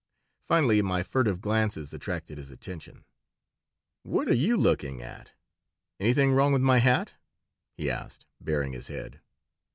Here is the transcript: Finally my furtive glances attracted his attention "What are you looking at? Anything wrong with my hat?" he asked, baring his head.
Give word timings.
Finally 0.41 0.81
my 0.81 1.03
furtive 1.03 1.41
glances 1.41 1.93
attracted 1.93 2.39
his 2.39 2.49
attention 2.49 3.05
"What 4.01 4.27
are 4.29 4.33
you 4.33 4.57
looking 4.57 4.99
at? 4.99 5.33
Anything 5.99 6.31
wrong 6.33 6.51
with 6.51 6.63
my 6.63 6.79
hat?" 6.79 7.13
he 7.77 7.87
asked, 7.87 8.25
baring 8.39 8.73
his 8.73 8.87
head. 8.87 9.21